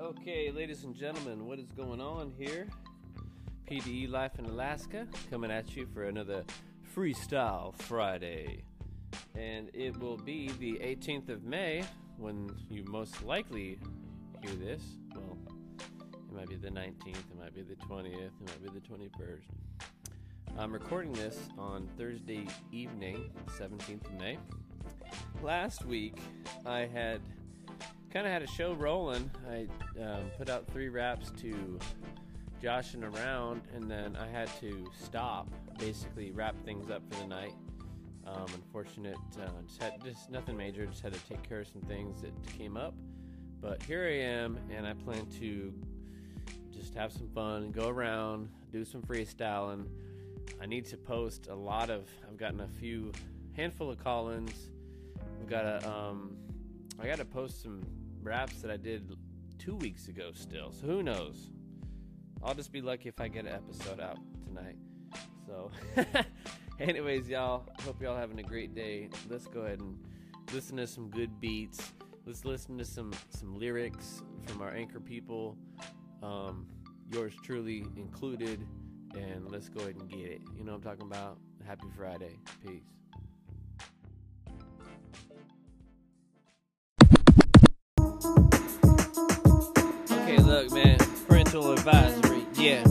[0.00, 2.66] Okay, ladies and gentlemen, what is going on here?
[3.70, 6.42] PDE Life in Alaska coming at you for another
[6.96, 8.62] Freestyle Friday.
[9.34, 11.84] And it will be the 18th of May
[12.16, 13.78] when you most likely
[14.42, 14.82] hear this.
[15.14, 15.36] Well,
[15.78, 19.42] it might be the 19th, it might be the 20th, it might be the 21st.
[20.58, 24.38] I'm recording this on Thursday evening, 17th of May.
[25.42, 26.16] Last week,
[26.64, 27.20] I had
[28.12, 29.30] kind of had a show rolling.
[29.48, 29.66] I
[30.02, 31.78] um, put out three raps to
[32.60, 37.54] joshing around, and then I had to stop, basically wrap things up for the night.
[38.26, 40.86] Um, unfortunate, uh, just had just nothing major.
[40.86, 42.94] Just had to take care of some things that came up.
[43.60, 45.72] But here I am, and I plan to
[46.72, 49.86] just have some fun, go around, do some freestyling.
[50.60, 52.08] I need to post a lot of.
[52.28, 53.12] I've gotten a few
[53.52, 54.68] handful of call-ins.
[55.40, 55.90] I've got to.
[55.90, 56.36] Um,
[57.02, 57.80] I got to post some
[58.22, 59.10] raps that I did
[59.58, 60.72] two weeks ago still.
[60.72, 61.50] So who knows?
[62.42, 64.76] I'll just be lucky if I get an episode out tonight.
[65.46, 65.70] So,
[66.80, 69.10] anyways, y'all, hope y'all having a great day.
[69.28, 69.98] Let's go ahead and
[70.52, 71.92] listen to some good beats.
[72.24, 75.56] Let's listen to some some lyrics from our anchor people,
[76.22, 76.66] um,
[77.12, 78.66] yours truly included,
[79.14, 80.40] and let's go ahead and get it.
[80.56, 81.38] You know what I'm talking about?
[81.66, 82.38] Happy Friday.
[82.64, 82.99] Peace.
[90.62, 90.98] Look, man.
[91.26, 92.44] Parental advisory.
[92.54, 92.84] Yeah.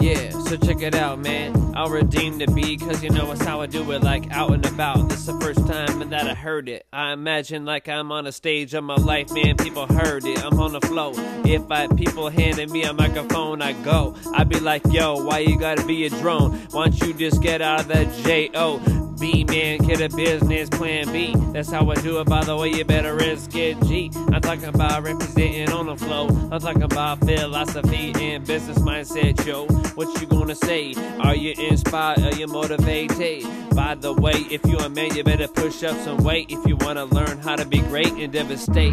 [0.00, 1.74] Yeah, so check it out, man.
[1.76, 4.66] I'll redeem the beat, cause you know it's how I do it, like out and
[4.66, 5.08] about.
[5.08, 6.84] This is the first time that I heard it.
[6.92, 9.56] I imagine like I'm on a stage of my life, man.
[9.56, 10.44] People heard it.
[10.44, 11.12] I'm on the flow.
[11.44, 14.16] If I people handed me a microphone, I go.
[14.34, 16.52] I be like, yo, why you gotta be a drone?
[16.72, 19.01] Why don't you just get out of the J O?
[19.22, 21.32] B man, get a business plan B.
[21.52, 23.80] That's how I do it, by the way, you better risk it.
[23.84, 24.10] G.
[24.32, 26.26] I'm talking about representing on the flow.
[26.50, 29.66] I'm talking about philosophy and business mindset, yo.
[29.94, 30.96] What you gonna say?
[31.20, 32.18] Are you inspired?
[32.18, 33.46] Are you motivated?
[33.76, 36.74] By the way, if you're a man, you better push up some weight if you
[36.74, 38.92] wanna learn how to be great and devastate.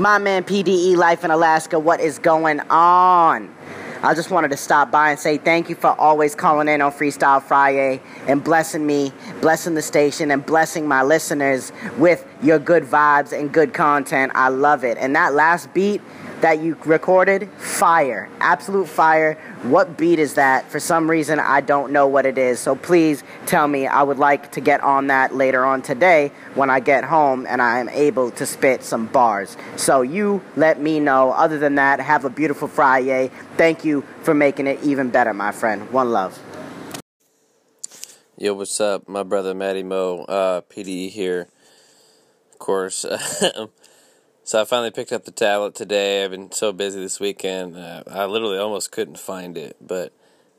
[0.00, 3.54] My man PDE Life in Alaska, what is going on?
[4.02, 6.90] I just wanted to stop by and say thank you for always calling in on
[6.90, 9.12] Freestyle Friday and blessing me,
[9.42, 14.32] blessing the station, and blessing my listeners with your good vibes and good content.
[14.34, 14.96] I love it.
[14.96, 16.00] And that last beat
[16.40, 18.28] that you recorded, fire.
[18.40, 19.34] Absolute fire.
[19.62, 20.70] What beat is that?
[20.70, 22.60] For some reason, I don't know what it is.
[22.60, 23.86] So please tell me.
[23.86, 27.60] I would like to get on that later on today when I get home and
[27.60, 29.56] I am able to spit some bars.
[29.76, 31.32] So you let me know.
[31.32, 33.30] Other than that, have a beautiful Friday.
[33.56, 35.90] Thank you for making it even better, my friend.
[35.90, 36.38] One love.
[38.36, 39.06] Yo, what's up?
[39.06, 41.48] My brother Matty Mo, uh, PDE here.
[42.52, 43.04] Of course.
[44.50, 46.24] so I finally picked up the tablet today.
[46.24, 47.76] I've been so busy this weekend.
[47.76, 49.76] Uh, I literally almost couldn't find it.
[49.80, 50.12] But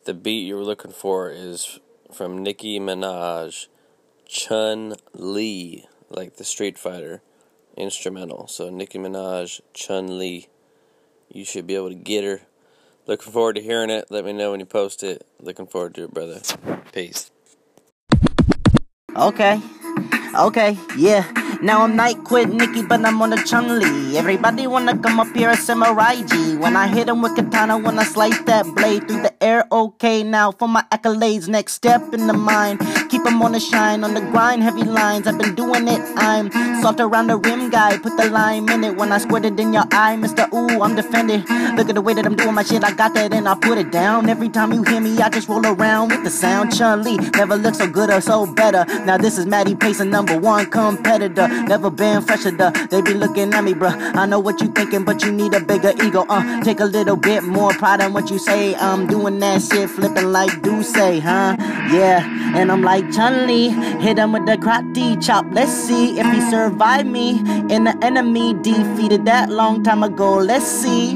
[0.06, 1.78] the beat you were looking for is
[2.10, 3.68] from Nicki Minaj,
[4.26, 7.22] Chun Li, like the Street Fighter
[7.76, 8.48] instrumental.
[8.48, 10.48] So Nicki Minaj, Chun Li.
[11.28, 12.44] You should be able to get her.
[13.08, 14.06] Looking forward to hearing it.
[14.10, 15.28] Let me know when you post it.
[15.42, 16.40] Looking forward to it, brother.
[16.94, 17.30] Peace.
[19.18, 19.60] Okay.
[20.34, 21.28] Okay, yeah.
[21.62, 24.18] Now I'm night quit Nikki, but I'm on a Chun Li.
[24.18, 26.56] Everybody wanna come up here a samurai G.
[26.56, 29.66] When I hit him with katana, when I slice that blade through the air.
[29.72, 32.80] Okay, now for my accolades, next step in the mind.
[33.10, 35.28] Keep 'em on the shine, on the grind, heavy lines.
[35.28, 36.02] I've been doing it.
[36.18, 36.50] I'm
[36.82, 37.98] soft around the rim guy.
[37.98, 40.48] Put the lime in it when I squirt it in your eye, Mr.
[40.54, 41.48] Ooh, I'm defended.
[41.76, 42.84] Look at the way that I'm doing my shit.
[42.84, 44.30] I got that and I put it down.
[44.30, 46.76] Every time you hear me, I just roll around with the sound.
[46.76, 48.86] Chun Li never looked so good or so better.
[49.06, 51.48] Now this is Maddie Pace, a number one competitor.
[51.48, 52.70] Never been fresher, duh.
[52.92, 54.16] They be looking at me, bruh.
[54.16, 56.28] I know what you thinking, but you need a bigger ego.
[56.30, 58.76] Uh, take a little bit more pride in what you say.
[58.76, 61.56] I'm doing that shit, flipping like do say, huh?
[61.92, 62.22] Yeah,
[62.56, 63.70] and I'm like Chun Li.
[64.00, 65.48] Hit him with the karate chop.
[65.50, 67.40] Let's see if he survived me.
[67.74, 70.38] And the enemy defeated that long time ago.
[70.38, 71.16] Let's see.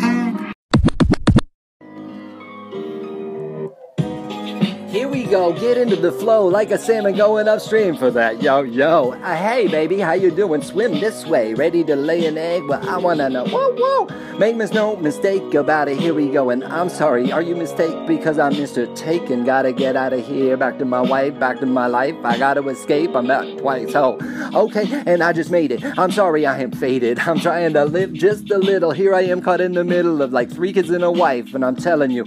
[5.35, 8.41] Go, get into the flow like a salmon going upstream for that.
[8.41, 9.11] Yo, yo.
[9.11, 10.61] Uh, hey, baby, how you doing?
[10.61, 11.53] Swim this way.
[11.53, 12.63] Ready to lay an egg?
[12.69, 13.45] Well, I wanna know.
[13.45, 14.37] Whoa, whoa.
[14.37, 15.99] Make no mistake about it.
[15.99, 16.51] Here we go.
[16.51, 18.07] And I'm sorry, are you mistake?
[18.07, 18.93] Because I'm Mr.
[18.95, 19.43] Taken.
[19.43, 20.55] Gotta get out of here.
[20.55, 22.15] Back to my wife, back to my life.
[22.23, 23.13] I gotta escape.
[23.13, 23.91] I'm back twice.
[23.93, 24.17] Oh,
[24.53, 25.03] okay.
[25.05, 25.83] And I just made it.
[25.99, 27.19] I'm sorry I am faded.
[27.19, 28.91] I'm trying to live just a little.
[28.91, 31.53] Here I am caught in the middle of like three kids and a wife.
[31.53, 32.23] And I'm telling you,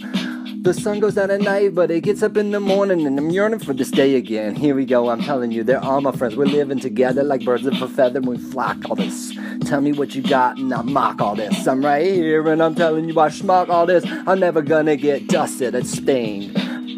[0.63, 3.31] the sun goes down at night, but it gets up in the morning, and I'm
[3.31, 4.55] yearning for this day again.
[4.55, 6.37] Here we go, I'm telling you, they're all my friends.
[6.37, 9.33] We're living together like birds of a feather, we flock all this.
[9.65, 11.67] Tell me what you got, and I mock all this.
[11.67, 14.05] I'm right here, and I'm telling you, I schmuck all this.
[14.27, 16.57] I'm never gonna get dusted and stained.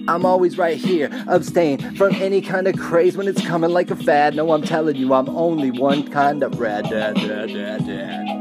[0.08, 3.96] I'm always right here, abstain from any kind of craze when it's coming like a
[3.96, 4.34] fad.
[4.34, 8.39] No, I'm telling you, I'm only one kind of rad, dad, dad, dad, dad.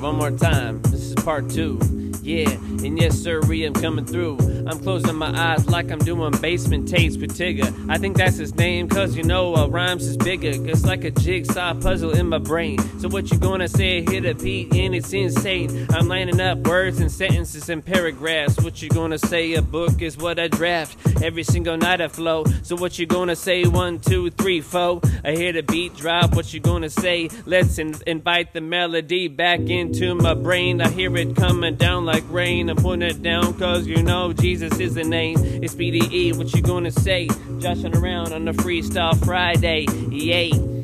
[0.00, 0.82] One more time.
[0.82, 1.78] This is part two.
[2.26, 4.38] Yeah, and yes, sir, I'm coming through.
[4.66, 7.72] I'm closing my eyes like I'm doing basement tapes with Tigger.
[7.88, 10.50] I think that's his name, cause you know uh, rhymes is bigger.
[10.68, 12.80] It's like a jigsaw puzzle in my brain.
[12.98, 15.86] So, what you gonna say Hit a beat, And it's insane.
[15.90, 18.60] I'm lining up words and sentences and paragraphs.
[18.60, 19.54] What you gonna say?
[19.54, 20.98] A book is what I draft.
[21.22, 22.44] Every single night I flow.
[22.64, 23.66] So, what you gonna say?
[23.66, 25.00] One, two, three, four.
[25.24, 26.34] I hear the beat drop.
[26.34, 27.28] What you gonna say?
[27.44, 30.80] Let's in- invite the melody back into my brain.
[30.80, 32.68] I hear it coming down like rain.
[32.68, 35.38] I'm putting it down cause you know Jesus is the name.
[35.40, 37.28] It's PDE, what you gonna say?
[37.58, 39.86] Joshing around on the Freestyle Friday.
[40.10, 40.75] Yay.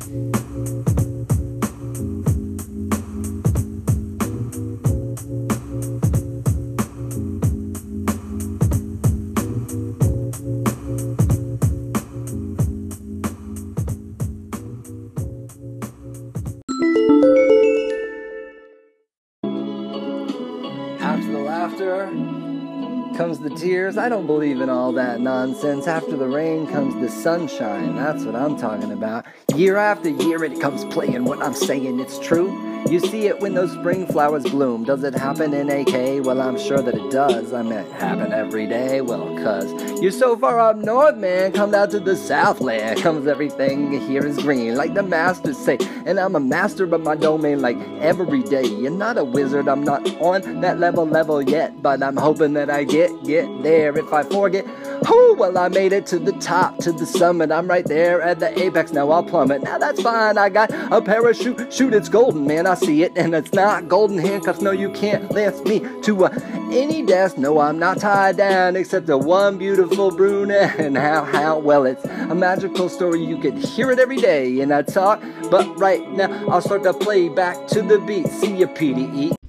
[23.63, 23.97] Tears.
[23.97, 25.87] I don't believe in all that nonsense.
[25.87, 27.95] After the rain comes the sunshine.
[27.95, 29.25] That's what I'm talking about.
[29.55, 32.01] Year after year, it comes playing what I'm saying.
[32.01, 32.62] It's true.
[32.89, 34.83] You see it when those spring flowers bloom.
[34.83, 36.25] Does it happen in AK?
[36.25, 37.53] Well, I'm sure that it does.
[37.53, 39.01] I mean, it happen every day.
[39.01, 41.53] Well, cuz you're so far up north, man.
[41.53, 43.01] Come down to the southland.
[43.01, 45.77] Comes everything here is green, like the masters say.
[46.05, 48.65] And I'm a master of my domain, like every day.
[48.65, 49.67] You're not a wizard.
[49.67, 53.97] I'm not on that level level yet, but I'm hoping that I get get there.
[53.97, 54.65] If I forget,
[55.07, 57.51] oh well, I made it to the top, to the summit.
[57.51, 58.91] I'm right there at the apex.
[58.91, 59.63] Now I'll plummet.
[59.63, 60.37] Now that's fine.
[60.37, 61.73] I got a parachute.
[61.73, 62.67] Shoot, it's golden, man.
[62.67, 64.61] I see it, and it's not golden handcuffs.
[64.61, 66.39] No, you can't lance me to uh,
[66.71, 67.37] any desk.
[67.37, 70.79] No, I'm not tied down except to one beautiful brunette.
[70.79, 73.23] And how, how, well, it's a magical story.
[73.23, 75.21] You could hear it every day and I talk.
[75.49, 78.27] But right now, I'll start to play back to the beat.
[78.27, 79.42] See ya, PDE.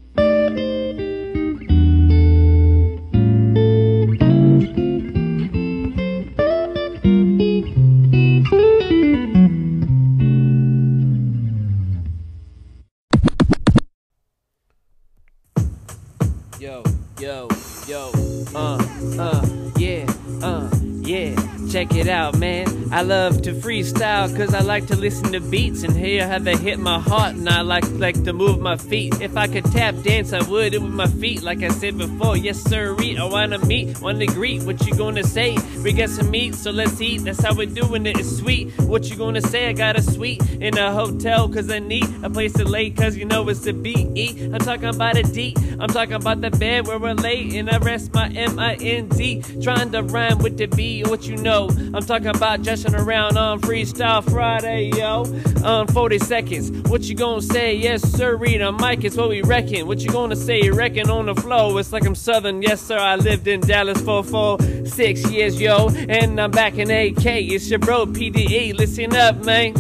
[23.75, 27.35] Freestyle cause I like to listen to beats and hear how they hit my heart
[27.35, 29.21] and I like like to move my feet.
[29.21, 32.37] If I could tap dance, I would it with my feet, like I said before.
[32.37, 34.63] Yes, sir, I wanna meet, wanna greet.
[34.63, 35.57] What you gonna say?
[35.85, 37.25] We got some meat, so let's eat.
[37.25, 38.19] That's how we're doing it.
[38.19, 38.73] It's sweet.
[38.81, 39.69] What you gonna say?
[39.69, 43.19] I got a suite in a hotel cause I need a place to lay cause
[43.19, 44.51] you know it's the B-E.
[44.51, 45.55] I'm talking about a D.
[45.79, 49.43] I'm talking about the bed where we're late and I rest my M-I-N-D.
[49.63, 51.69] Trying to rhyme with the B, what you know.
[51.69, 55.25] I'm talking about dressing around on Freestyle Friday, yo.
[55.65, 56.71] On 40 seconds.
[56.89, 57.75] What you gonna say?
[57.75, 59.87] Yes, sir, read on mic, it's what we reckon.
[59.87, 60.71] What you gonna say?
[60.71, 61.77] Reckon on the flow.
[61.77, 62.63] It's like I'm Southern.
[62.63, 65.74] Yes, sir, I lived in Dallas for four, six years, yo.
[65.75, 67.27] And I'm back in AK.
[67.27, 68.79] It's your bro, PDE.
[68.79, 69.75] Listen up, man.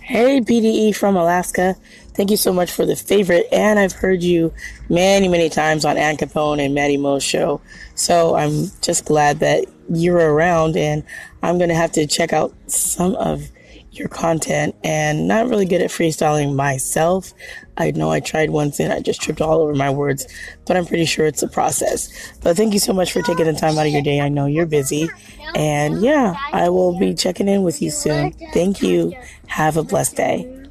[0.00, 1.76] Hey, PDE from Alaska.
[2.14, 3.46] Thank you so much for the favorite.
[3.52, 4.52] And I've heard you
[4.88, 7.60] many, many times on Ann Capone and Matty Mo's show.
[7.94, 11.04] So I'm just glad that you're around and
[11.44, 13.50] I'm going to have to check out some of
[13.98, 17.32] your content and not really good at freestyling myself.
[17.76, 20.26] I know I tried once and I just tripped all over my words,
[20.66, 22.08] but I'm pretty sure it's a process.
[22.42, 24.20] But thank you so much for taking the time out of your day.
[24.20, 25.08] I know you're busy.
[25.54, 28.32] And yeah, I will be checking in with you soon.
[28.52, 29.14] Thank you.
[29.46, 30.63] Have a blessed day.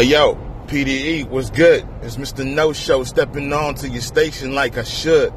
[0.00, 0.34] Hey yo,
[0.66, 1.86] PDE was good.
[2.00, 2.42] It's Mr.
[2.42, 5.30] No Show stepping on to your station like I should.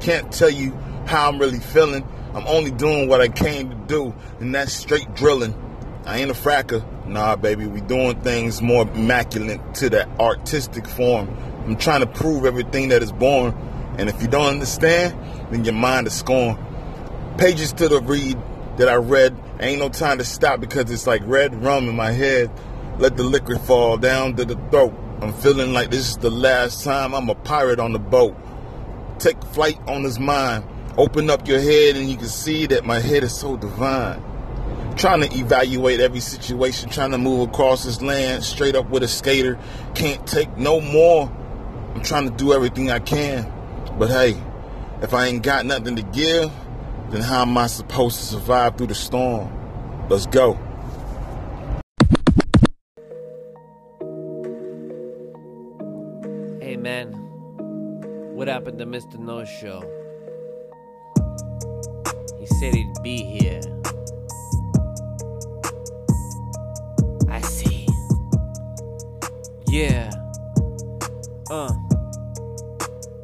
[0.00, 0.72] Can't tell you
[1.06, 2.06] how I'm really feeling.
[2.34, 5.54] I'm only doing what I came to do, and that's straight drilling.
[6.04, 6.84] I ain't a fracker.
[7.06, 11.34] Nah, baby, we doing things more immaculate to that artistic form.
[11.64, 13.54] I'm trying to prove everything that is born.
[13.96, 15.18] And if you don't understand,
[15.50, 16.58] then your mind is scorn.
[17.38, 18.36] Pages to the read
[18.76, 22.10] that I read, ain't no time to stop because it's like red rum in my
[22.10, 22.50] head.
[22.98, 24.94] Let the liquor fall down to the throat.
[25.20, 28.36] I'm feeling like this is the last time I'm a pirate on the boat.
[29.18, 30.64] Take flight on his mind.
[30.98, 34.22] Open up your head and you can see that my head is so divine.
[34.96, 39.08] Trying to evaluate every situation, trying to move across this land straight up with a
[39.08, 39.58] skater.
[39.94, 41.32] Can't take no more.
[41.94, 43.50] I'm trying to do everything I can.
[43.98, 44.40] But hey,
[45.00, 46.52] if I ain't got nothing to give,
[47.10, 50.08] then how am I supposed to survive through the storm?
[50.08, 50.58] Let's go.
[56.82, 57.12] Man,
[58.34, 59.16] what happened to Mr.
[59.16, 59.80] No Show?
[62.40, 63.60] He said he'd be here.
[67.30, 67.86] I see.
[69.68, 70.10] Yeah.
[71.48, 71.72] Uh.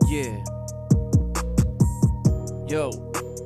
[0.06, 0.44] Yeah.
[2.68, 2.92] Yo,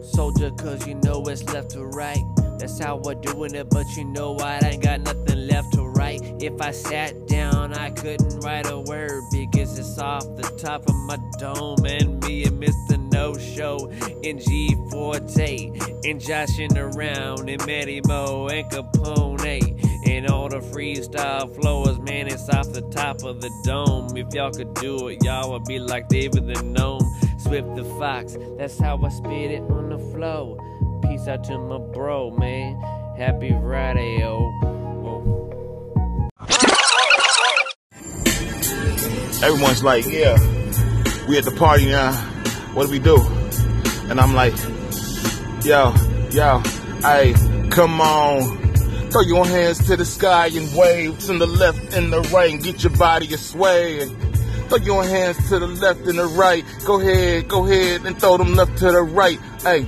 [0.03, 2.23] soldier, cause you know it's left to right.
[2.59, 4.37] That's how we're doing it, but you know?
[4.37, 6.43] I ain't got nothing left to write.
[6.43, 10.95] If I sat down, I couldn't write a word because it's off the top of
[10.95, 11.85] my dome.
[11.85, 12.99] And me and Mr.
[13.13, 13.91] No Show
[14.23, 15.71] in G Forte
[16.05, 22.49] and joshing around and Matty Mo and Capone and all the freestyle flowers, man, it's
[22.49, 24.17] off the top of the dome.
[24.17, 28.37] If y'all could do it, y'all would be like David the Gnome, Swift the Fox.
[28.59, 30.59] That's how I spit it on the flow.
[31.03, 32.81] Peace out to my bro, man.
[33.17, 34.62] Happy Friday, yo.
[39.43, 40.37] Everyone's like, yeah,
[41.27, 42.13] we at the party now.
[42.75, 43.21] What do we do?
[44.09, 44.55] And I'm like,
[45.65, 45.93] yo,
[46.31, 46.61] yo,
[47.03, 47.35] hey,
[47.71, 49.11] come on.
[49.11, 52.63] Throw your hands to the sky and wave to the left and the right and
[52.63, 54.07] get your body a sway.
[54.69, 56.65] Throw your hands to the left and the right.
[56.85, 59.41] Go ahead, go ahead and throw them left to the right.
[59.63, 59.87] Hey,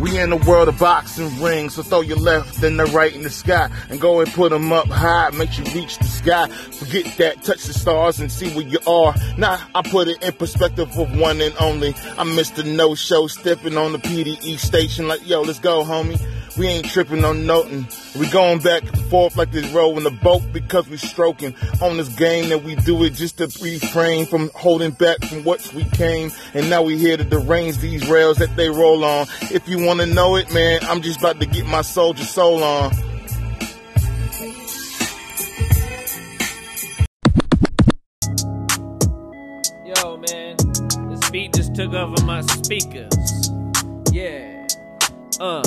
[0.00, 3.22] we in the world of boxing rings, so throw your left and the right in
[3.22, 6.48] the sky and go and put them up high, make you reach the sky.
[6.48, 9.14] Forget that, touch the stars and see where you are.
[9.38, 11.94] Now I put it in perspective of one and only.
[12.18, 12.64] I'm Mr.
[12.64, 16.20] No Show, stepping on the PDE station like, yo, let's go, homie.
[16.58, 17.86] We ain't tripping on nothing.
[18.18, 21.98] We going back and forth like this row in the boat because we stroking on
[21.98, 25.84] this game that we do it just to refrain from holding back from what we
[25.84, 26.30] came.
[26.54, 29.26] And now we here to derange these rails that they roll on.
[29.42, 32.64] If you want to know it, man, I'm just about to get my soldier soul
[32.64, 32.92] on.
[39.84, 40.56] Yo, man,
[41.10, 43.50] this beat just took over my speakers.
[44.10, 44.66] Yeah.
[45.38, 45.62] Uh.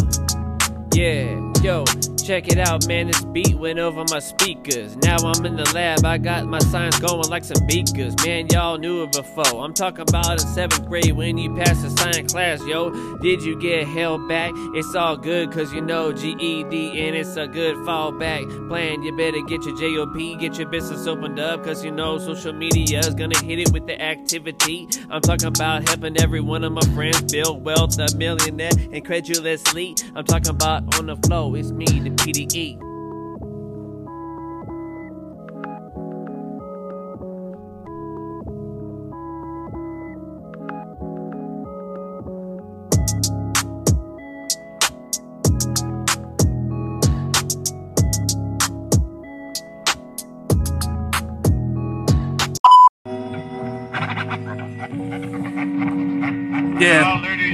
[0.99, 1.49] Yeah.
[1.61, 1.83] Yo,
[2.25, 3.07] check it out, man.
[3.07, 4.95] This beat went over my speakers.
[4.97, 6.05] Now I'm in the lab.
[6.05, 8.15] I got my science going like some beakers.
[8.25, 9.65] Man, y'all knew it before.
[9.65, 13.17] I'm talking about in seventh grade when you passed the science class, yo.
[13.17, 14.51] Did you get held back?
[14.73, 19.03] It's all good, cause you know GED and it's a good fallback plan.
[19.03, 22.99] You better get your JOP, get your business opened up, cause you know social media
[22.99, 24.87] is gonna hit it with the activity.
[25.09, 29.97] I'm talking about helping every one of my friends build wealth, a millionaire incredulously.
[30.15, 32.09] I'm talking about on the flow, it's me, the.
[32.11, 32.79] PDE.
[56.79, 57.48] Yeah.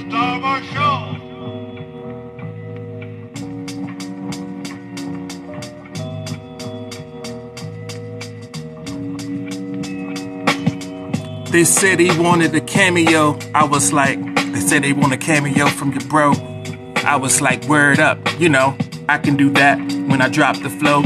[0.00, 1.10] Star, the star of show.
[11.50, 13.38] They said he wanted a cameo.
[13.54, 14.18] I was like,
[14.52, 16.32] they said they want a cameo from your bro.
[17.04, 18.76] I was like, word up, you know,
[19.08, 21.04] I can do that when I drop the flow.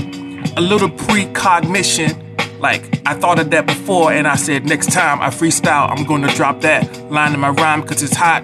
[0.56, 2.24] A little precognition.
[2.60, 6.32] Like, I thought of that before, and I said, next time I freestyle, I'm gonna
[6.34, 8.42] drop that line in my rhyme because it's hot.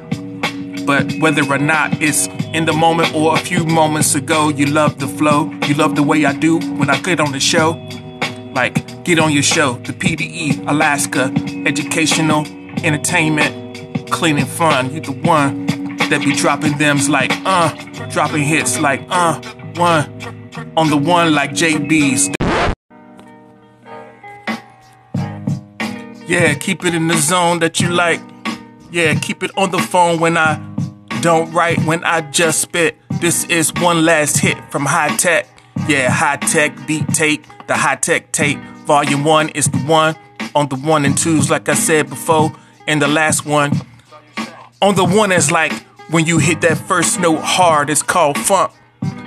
[0.86, 4.98] But whether or not it's in the moment or a few moments ago, you love
[4.98, 5.50] the flow.
[5.66, 7.72] You love the way I do when I get on the show.
[8.54, 11.32] Like, get on your show, the PDE, Alaska,
[11.66, 12.46] educational,
[12.84, 14.92] entertainment, clean and fun.
[14.94, 15.66] You the one
[16.10, 17.74] that be dropping thems like, uh,
[18.10, 19.40] dropping hits like, uh,
[19.76, 20.04] one
[20.76, 22.30] on the one like JB's.
[26.26, 28.20] Yeah, keep it in the zone that you like.
[28.90, 30.73] Yeah, keep it on the phone when I
[31.24, 32.98] don't write, when I just spit.
[33.18, 35.48] This is one last hit from High Tech.
[35.88, 38.58] Yeah, High Tech beat tape, the High Tech tape.
[38.84, 40.16] Volume one is the one
[40.54, 42.52] on the one and twos, like I said before.
[42.86, 43.72] And the last one
[44.82, 45.72] on the one is like
[46.10, 48.72] when you hit that first note hard, it's called funk.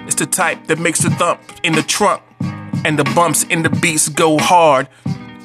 [0.05, 2.21] It's the type that makes the thump in the trunk
[2.85, 4.87] and the bumps in the beats go hard.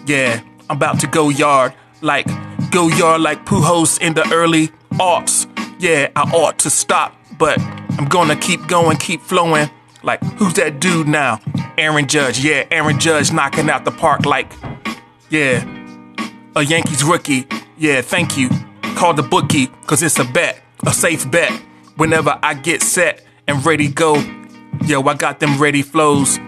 [0.07, 2.27] Yeah, I'm about to go yard, like
[2.71, 4.69] go yard like Pujols in the early
[5.01, 5.52] aughts.
[5.83, 7.61] Yeah, I ought to stop, but
[7.99, 9.69] I'm gonna keep going, keep flowing.
[10.05, 11.41] Like, who's that dude now?
[11.77, 12.39] Aaron Judge.
[12.39, 14.53] Yeah, Aaron Judge knocking out the park like,
[15.29, 15.67] yeah,
[16.55, 17.49] a Yankees rookie.
[17.77, 18.49] Yeah, thank you.
[18.95, 21.51] Call the bookie, cause it's a bet, a safe bet.
[21.97, 24.23] Whenever I get set and ready go,
[24.85, 26.39] yo, I got them ready flows.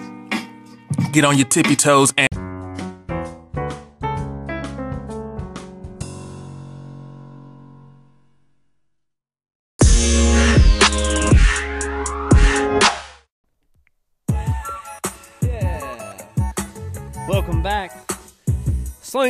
[1.10, 2.28] Get on your tippy toes and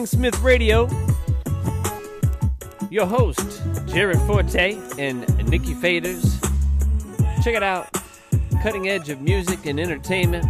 [0.02, 0.88] Smith Radio.
[2.90, 6.42] Your host, Jared Forte and Nikki Faders.
[7.44, 7.88] Check it out.
[8.60, 10.46] Cutting edge of music and entertainment.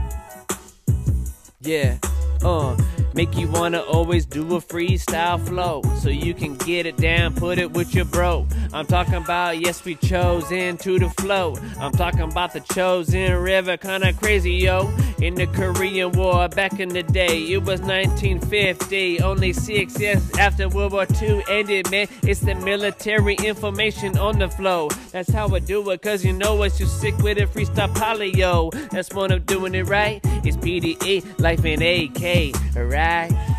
[1.60, 1.98] Yeah.
[2.42, 2.74] Uh,
[3.12, 7.58] make you wanna always do a freestyle flow so you can get it down, put
[7.58, 8.46] it with your bro.
[8.74, 11.54] I'm talking about yes, we chose into the flow.
[11.78, 14.92] I'm talking about the chosen river, kinda crazy, yo.
[15.22, 20.68] In the Korean War back in the day, it was 1950, only six years after
[20.68, 22.08] World War II ended, man.
[22.24, 24.88] It's the military information on the flow.
[25.12, 28.72] That's how I do it, cause you know what, you sick with it, freestyle polio.
[28.90, 30.20] That's when I'm doing it right.
[30.42, 33.53] It's PDE, life in AK, alright?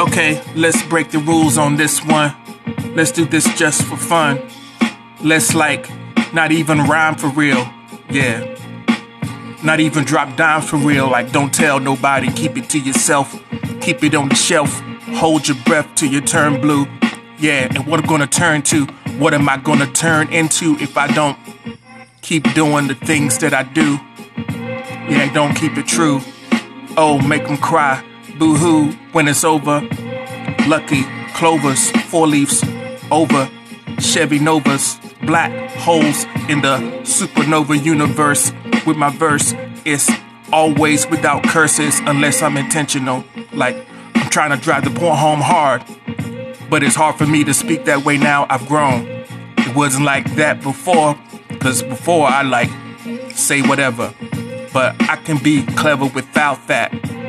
[0.00, 2.34] Okay, let's break the rules on this one.
[2.94, 4.40] Let's do this just for fun.
[5.22, 5.90] Let's like
[6.32, 7.68] not even rhyme for real.
[8.08, 8.56] Yeah.
[9.62, 11.10] Not even drop down for real.
[11.10, 12.32] Like don't tell nobody.
[12.32, 13.38] Keep it to yourself.
[13.82, 14.80] Keep it on the shelf.
[15.18, 16.86] Hold your breath till you turn blue.
[17.38, 18.86] Yeah, and what I'm gonna turn to?
[19.18, 21.38] What am I gonna turn into if I don't
[22.22, 24.00] keep doing the things that I do?
[25.12, 26.22] Yeah, don't keep it true.
[26.96, 28.02] Oh, make them cry.
[28.40, 29.86] Boo hoo when it's over.
[30.66, 32.64] Lucky clovers, four leaves
[33.10, 33.50] over.
[33.98, 38.50] Chevy Novas, black holes in the supernova universe.
[38.86, 39.52] With my verse,
[39.84, 40.10] it's
[40.54, 43.24] always without curses unless I'm intentional.
[43.52, 43.76] Like
[44.14, 45.84] I'm trying to drive the point home hard.
[46.70, 48.46] But it's hard for me to speak that way now.
[48.48, 49.06] I've grown.
[49.58, 51.14] It wasn't like that before,
[51.60, 52.70] cause before I like
[53.36, 54.14] say whatever.
[54.72, 57.19] But I can be clever without that.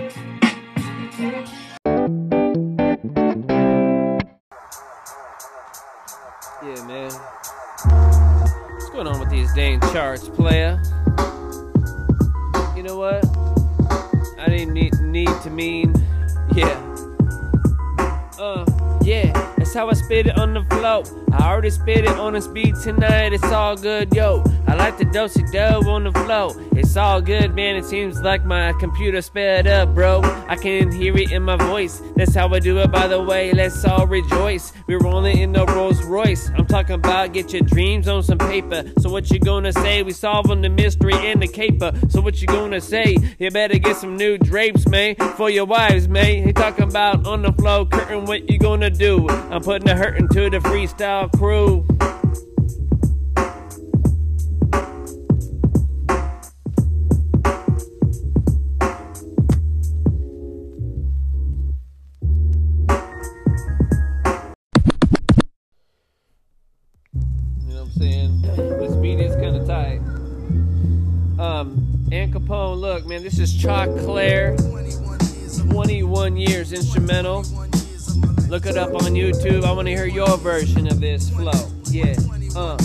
[9.32, 10.82] These dang charts, player?
[12.76, 13.26] You know what?
[14.38, 15.94] I didn't need, need to mean,
[16.54, 16.78] yeah.
[18.38, 18.66] Uh,
[19.02, 19.32] yeah.
[19.72, 21.02] That's how I spit it on the flow.
[21.32, 23.32] I already spit it on the speed tonight.
[23.32, 24.44] It's all good, yo.
[24.68, 26.54] I like the dosey dough on the flow.
[26.74, 27.78] It's all good, man.
[27.78, 30.22] It seems like my computer sped up, bro.
[30.50, 32.02] I can hear it in my voice.
[32.18, 33.54] That's how I do it, by the way.
[33.54, 34.74] Let's all rejoice.
[34.88, 36.50] We're rolling in the Rolls Royce.
[36.58, 38.92] I'm talking about get your dreams on some paper.
[39.00, 40.04] So what you gonna say?
[40.04, 41.94] We solving the mystery in the caper.
[42.10, 43.16] So what you gonna say?
[43.40, 46.46] You better get some new drapes, man, for your wives, man.
[46.46, 48.26] He talking about on the flow, curtain.
[48.26, 49.30] What you gonna do?
[49.30, 51.86] I'm putting the hurt into the freestyle crew.
[67.56, 69.02] You know what I'm saying?
[69.02, 70.00] Beat is kind of tight.
[71.40, 74.56] Um, Capone, look, man, this is Chalk Claire.
[75.70, 77.44] 21 years instrumental.
[78.52, 79.64] Look it up on YouTube.
[79.64, 81.54] I want to hear your version of this flow.
[81.86, 82.18] Yeah.
[82.54, 82.76] Uh.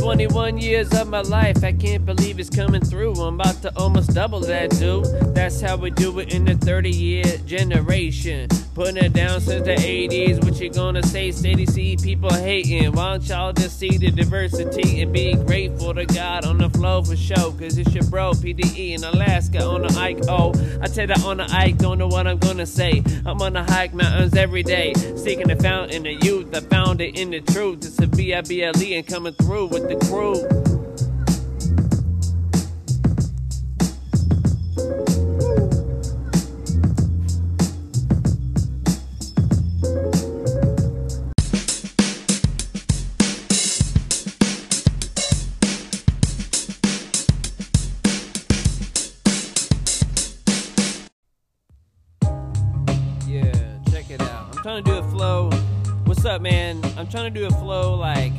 [0.00, 3.12] 21 years of my life, I can't believe it's coming through.
[3.12, 5.06] I'm about to almost double that, dude.
[5.40, 8.46] That's how we do it in the 30 year generation.
[8.74, 10.44] Putting it down since the 80s.
[10.44, 11.32] What you gonna say?
[11.32, 12.92] Steady see people hating.
[12.92, 17.02] Why don't y'all just see the diversity and be grateful to God on the flow
[17.02, 17.52] for show?
[17.52, 20.18] Cause it's your bro, PDE in Alaska on the Ike.
[20.28, 23.02] Oh, I tell that on the Ike, don't know what I'm gonna say.
[23.24, 24.92] I'm on the hike mountains every day.
[25.16, 26.54] Seeking the fountain of youth.
[26.54, 27.78] I found it in the truth.
[27.78, 30.69] It's a B-I-B-L-E and coming through with the crew.
[56.20, 56.82] What's up, man?
[56.98, 58.34] I'm trying to do a flow like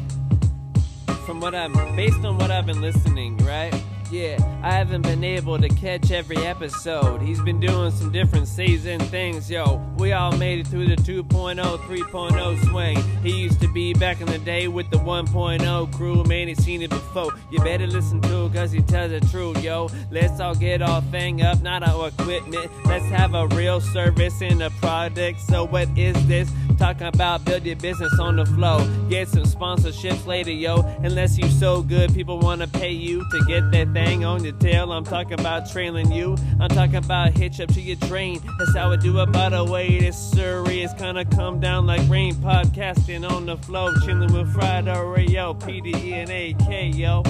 [1.26, 3.74] from what I'm based on what I've been listening, right?
[4.12, 7.24] Yeah, I haven't been able to catch every episode.
[7.24, 9.78] He's been doing some different season things, yo.
[9.98, 13.02] We all made it through the 2.0, 3.0 swing.
[13.24, 16.50] He used to be back in the day with the 1.0 crew, man.
[16.50, 17.32] He's seen it before.
[17.50, 19.90] You better listen to it, cause he tells the truth, yo.
[20.12, 22.70] Let's all get our thing up, not our equipment.
[22.86, 25.40] Let's have a real service and a product.
[25.40, 26.52] So, what is this?
[26.82, 28.80] Talking about build your business on the flow.
[29.08, 30.82] Get some sponsorships later, yo.
[31.04, 34.92] Unless you so good, people wanna pay you to get that thing on your tail.
[34.92, 36.36] I'm talking about trailing you.
[36.60, 38.42] I'm talking about hitch up to your train.
[38.58, 39.32] That's how I do it.
[39.32, 42.34] By the way, this Surrey is kinda come down like rain.
[42.34, 45.54] Podcasting on the flow, chilling with Friday, yo.
[45.54, 47.22] PDE and AK, yo.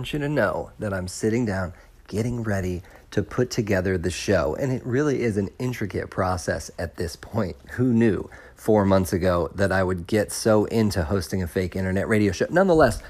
[0.00, 1.74] Want you to know that I'm sitting down,
[2.08, 4.54] getting ready to put together the show.
[4.54, 7.56] And it really is an intricate process at this point.
[7.72, 12.08] Who knew four months ago that I would get so into hosting a fake internet
[12.08, 12.46] radio show?
[12.48, 13.02] Nonetheless,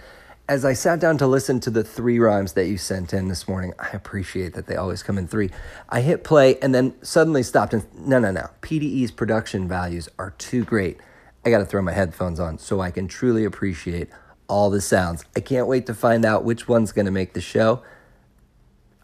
[0.49, 3.47] as I sat down to listen to the three rhymes that you sent in this
[3.47, 5.51] morning, I appreciate that they always come in three.
[5.91, 8.51] I hit play and then suddenly stopped and no, no, no.
[8.63, 10.99] PDE's production values are too great.
[11.45, 14.09] I got to throw my headphones on so I can truly appreciate
[14.51, 15.25] all the sounds.
[15.37, 17.83] I can't wait to find out which one's going to make the show.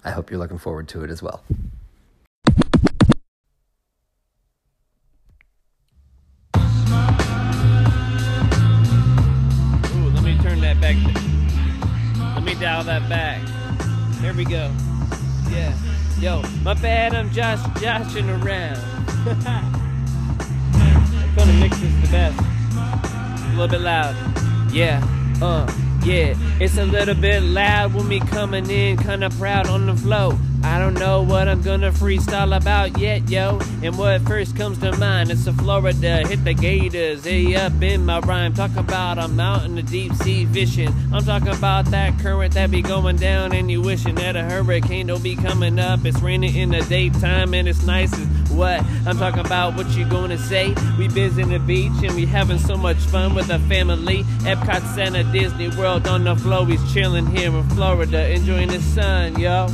[0.04, 1.42] I hope you're looking forward to it as well.
[1.48, 1.60] Ooh,
[10.10, 10.96] let me turn that back.
[12.34, 13.40] Let me dial that back.
[14.20, 14.72] Here we go.
[15.48, 15.72] Yeah.
[16.18, 18.78] Yo, my bad, I'm Josh joshing around.
[20.74, 22.40] I'm gonna mix this the best.
[22.74, 24.16] A little bit loud.
[24.72, 25.15] Yeah.
[25.42, 25.70] Uh.
[26.04, 26.34] Yeah.
[26.60, 30.38] It's a little bit loud with me coming in, kinda proud on the flow.
[30.62, 33.58] I don't know what I'm gonna freestyle about yet, yo.
[33.82, 38.04] And what first comes to mind, it's the Florida, hit the Gators, hey up in
[38.06, 38.54] my rhyme.
[38.54, 40.94] Talk about I'm out in the deep sea fishing.
[41.12, 45.08] I'm talking about that current that be going down, and you wishing that a hurricane
[45.08, 46.04] don't be coming up.
[46.04, 48.82] It's raining in the daytime, and it's nice as what?
[49.06, 50.74] I'm talking about what you gonna say.
[50.98, 54.24] We visiting the beach, and we having so much fun with the family.
[54.44, 56.64] Epcot Center, Disney World on the flow.
[56.64, 59.66] He's chilling here in Florida, enjoying the sun, yo.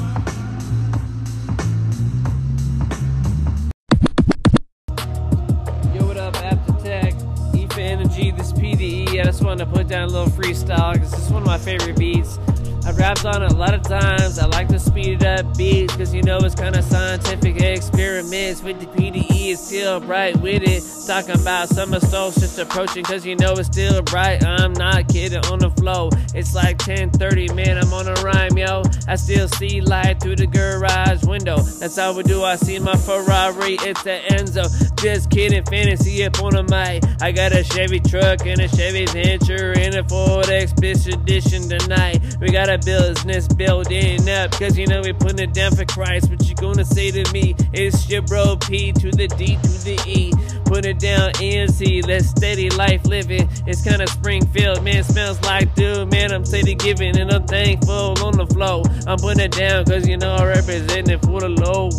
[5.95, 7.11] Yo, what up, After?
[7.57, 9.21] E for Energy, this PDE.
[9.21, 11.97] I just wanted to put down a little freestyle because it's one of my favorite
[11.97, 12.39] beats.
[12.85, 14.39] I've rapped on a lot of times.
[14.39, 18.81] I like to speed up beats because you know it's kind of scientific experiments with
[18.81, 19.32] the PDE.
[19.51, 20.85] It's still bright with it.
[21.07, 24.45] Talking about summer solstice approaching because you know it's still bright.
[24.45, 26.11] I'm not kidding on the flow.
[26.33, 27.77] It's like 10:30, man.
[27.77, 28.83] I'm on a rhyme, yo.
[29.09, 31.59] I still see light through the garage window.
[31.59, 32.45] That's how we do.
[32.45, 33.77] I see my Ferrari.
[33.81, 34.71] It's the Enzo.
[35.03, 35.65] Just kidding.
[35.65, 37.03] Fantasy up on a mic.
[37.21, 42.21] I got a Chevy truck and a Chevy Venture and a Ford Expedition tonight.
[42.41, 46.31] We got a business building up because you know we putting it down for Christ.
[46.31, 47.57] What you gonna say to me?
[47.73, 50.33] It's your bro P to the D to the E.
[50.65, 52.07] Put it down NC.
[52.07, 53.49] Let's steady life living.
[53.67, 55.03] It's kind of Springfield, man.
[55.03, 56.33] Smells like dude, man.
[56.33, 58.85] I'm steady giving and I'm thankful on the flow.
[59.07, 61.91] I'm putting it down because you know I represent it for the low.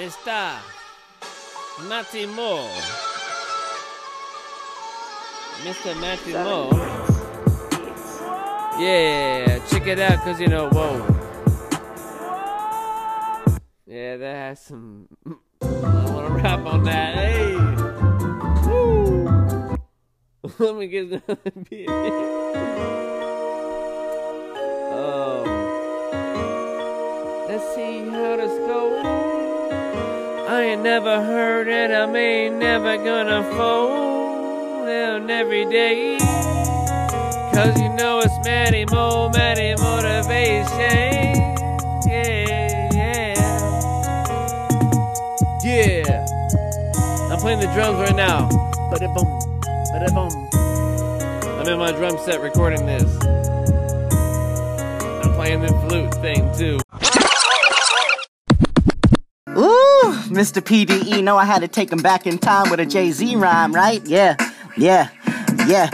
[0.00, 0.56] Mr.
[1.88, 2.70] Matty Moore.
[5.62, 6.00] Mr.
[6.00, 7.07] Matty Moore.
[8.78, 11.04] Yeah, check it out, cause you know, whoa.
[13.88, 15.08] Yeah, that has some.
[15.60, 17.16] I wanna rap on that.
[17.16, 17.56] Hey!
[18.68, 19.76] Woo!
[20.60, 21.88] Let me get another beat.
[24.94, 25.42] Oh.
[27.48, 29.04] Let's see how this goes.
[30.48, 36.18] I ain't never heard it, I ain't never gonna fold down every day.
[37.58, 41.34] Cause you know it's Matty Mo, Matty Motivation.
[42.06, 43.34] Yeah, yeah.
[45.64, 46.26] Yeah.
[47.32, 48.48] I'm playing the drums right now.
[48.92, 49.40] Ba-da boom,
[49.90, 50.30] ba-da boom.
[51.58, 53.02] I'm in my drum set recording this.
[55.24, 56.78] I'm playing the flute thing too.
[59.58, 60.62] Ooh, Mr.
[60.62, 63.74] PDE, know I had to take him back in time with a Jay Z rhyme,
[63.74, 64.06] right?
[64.06, 64.36] Yeah,
[64.76, 65.08] yeah,
[65.66, 65.90] yeah.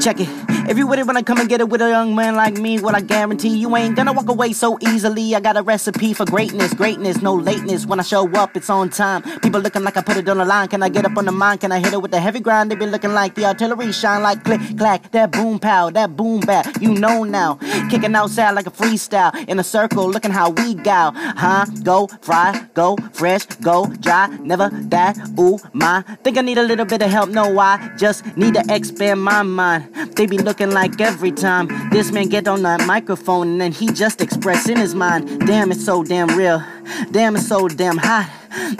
[0.00, 0.45] Check it.
[0.68, 2.54] If you with it when I come and get it with a young man like
[2.58, 5.32] me, what I guarantee you ain't gonna walk away so easily.
[5.36, 7.86] I got a recipe for greatness, greatness, no lateness.
[7.86, 9.22] When I show up, it's on time.
[9.40, 10.66] People looking like I put it on the line.
[10.66, 11.60] Can I get up on the mind?
[11.60, 12.70] Can I hit it with the heavy grind?
[12.70, 15.12] They be looking like the artillery shine like click clack.
[15.12, 16.66] That boom pow, that boom bap.
[16.80, 17.60] You know now.
[17.88, 20.10] Kicking outside like a freestyle in a circle.
[20.10, 21.66] Looking how we go, huh?
[21.84, 25.14] Go fry, go fresh, go dry, never die.
[25.38, 27.30] Ooh my, think I need a little bit of help.
[27.30, 27.92] No, why?
[27.96, 30.16] Just need to expand my mind.
[30.16, 33.88] They be looking like every time this man get on that microphone and then he
[33.88, 35.40] just expressing his mind.
[35.40, 36.64] Damn, it's so damn real.
[37.10, 38.30] Damn, it's so damn hot.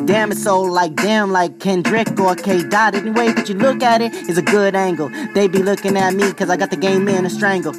[0.07, 2.95] Damn, it's so like damn like Kendrick or K Dot.
[2.95, 5.11] Anyway, but you look at it, it's a good angle.
[5.35, 7.75] They be looking at me cause I got the game in a strangle.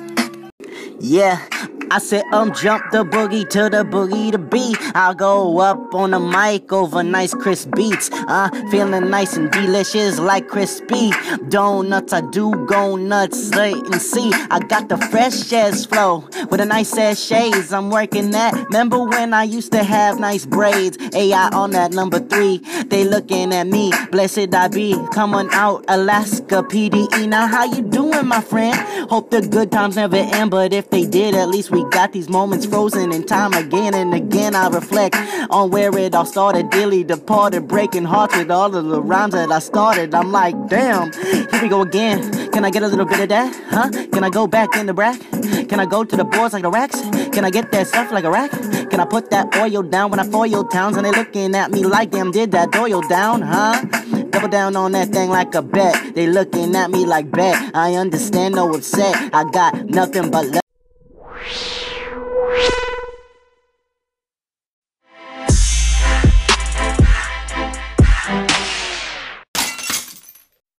[0.99, 1.43] Yeah,
[1.89, 4.77] I said um jump the boogie to the boogie to beat.
[4.95, 8.09] I'll go up on the mic over nice crisp beats.
[8.11, 11.11] Uh, feeling nice and delicious like crispy
[11.49, 12.13] donuts.
[12.13, 14.31] I do go nuts, wait and see.
[14.51, 17.71] I got the fresh ass flow with a nice ass shades.
[17.71, 18.53] I'm working that.
[18.53, 20.97] Remember when I used to have nice braids?
[21.13, 22.57] AI on that number three.
[22.87, 24.95] They looking at me, blessed I be.
[25.13, 27.27] Coming out Alaska PDE.
[27.27, 28.77] Now how you doing, my friend?
[29.09, 32.27] Hope the good times never end, but if they did, at least we got these
[32.27, 34.53] moments frozen in time again and again.
[34.53, 35.15] I reflect
[35.49, 36.69] on where it all started.
[36.69, 40.13] Dilly departed, breaking hearts with all of the rhymes that I started.
[40.13, 42.51] I'm like, damn, here we go again.
[42.51, 43.55] Can I get a little bit of that?
[43.69, 43.89] Huh?
[44.11, 45.19] Can I go back in the rack?
[45.69, 46.99] Can I go to the boards like the racks?
[47.31, 48.51] Can I get that stuff like a rack?
[48.89, 51.83] Can I put that oil down when I foil towns and they looking at me
[51.83, 53.85] like damn did that oil down, huh?
[54.37, 56.13] Double down on that thing like a bet.
[56.13, 57.75] They looking at me like bet.
[57.75, 59.33] I understand, no upset.
[59.33, 60.61] I got nothing but love.